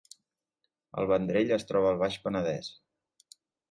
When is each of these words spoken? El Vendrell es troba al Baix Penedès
El 1.03 1.11
Vendrell 1.13 1.55
es 1.59 1.69
troba 1.71 1.93
al 1.93 2.03
Baix 2.03 2.21
Penedès 2.27 2.77